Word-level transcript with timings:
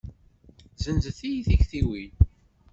Zenzent-iyi 0.83 1.41
tektiwin. 1.47 2.13